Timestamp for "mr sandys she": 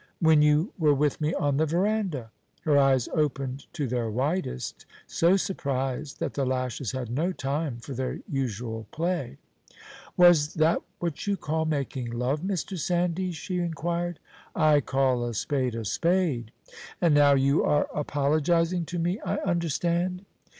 12.41-13.59